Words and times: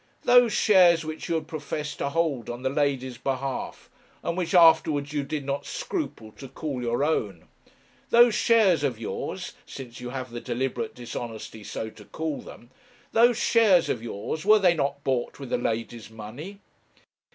Those 0.23 0.51
shares 0.51 1.05
which 1.05 1.29
you 1.29 1.35
had 1.35 1.47
professed 1.47 1.99
to 1.99 2.09
hold 2.09 2.49
on 2.49 2.63
the 2.63 2.71
lady's 2.71 3.19
behalf, 3.19 3.87
and 4.23 4.35
which 4.35 4.55
afterwards 4.55 5.13
you 5.13 5.21
did 5.21 5.45
not 5.45 5.67
scruple 5.67 6.31
to 6.39 6.47
call 6.47 6.81
your 6.81 7.03
own. 7.03 7.45
Those 8.09 8.33
shares 8.33 8.83
of 8.83 8.97
yours 8.97 9.53
since 9.67 9.99
you 10.01 10.09
have 10.09 10.31
the 10.31 10.41
deliberate 10.41 10.95
dishonesty 10.95 11.63
so 11.63 11.91
to 11.91 12.03
call 12.03 12.41
them 12.41 12.71
those 13.11 13.37
shares 13.37 13.89
of 13.89 14.01
yours, 14.01 14.43
were 14.43 14.57
they 14.57 14.73
not 14.73 15.03
bought 15.03 15.39
with 15.39 15.51
the 15.51 15.59
lady's 15.59 16.09
money?' 16.09 16.61